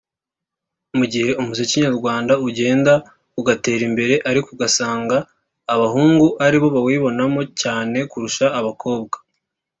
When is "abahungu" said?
5.73-6.25